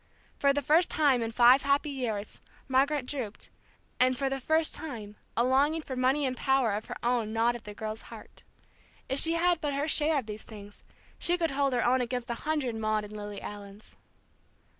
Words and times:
For 0.39 0.51
the 0.51 0.63
first 0.63 0.89
time 0.89 1.21
in 1.21 1.31
five 1.31 1.61
happy 1.61 1.91
years, 1.91 2.41
Margaret 2.67 3.05
drooped, 3.05 3.51
and 3.99 4.17
for 4.17 4.31
the 4.31 4.39
first 4.39 4.73
time 4.73 5.15
a 5.37 5.43
longing 5.43 5.83
for 5.83 5.95
money 5.95 6.25
and 6.25 6.35
power 6.35 6.71
of 6.73 6.85
her 6.85 6.95
own 7.03 7.33
gnawed 7.33 7.55
at 7.55 7.65
the 7.65 7.75
girl's 7.75 8.01
heart. 8.09 8.41
If 9.07 9.19
she 9.19 9.33
had 9.33 9.61
but 9.61 9.75
her 9.75 9.87
share 9.87 10.17
of 10.17 10.25
these 10.25 10.41
things, 10.41 10.83
she 11.19 11.37
could 11.37 11.51
hold 11.51 11.73
her 11.73 11.85
own 11.85 12.01
against 12.01 12.31
a 12.31 12.49
hundred 12.49 12.73
Maude 12.73 13.03
and 13.03 13.13
Lily 13.15 13.43
Allens. 13.43 13.95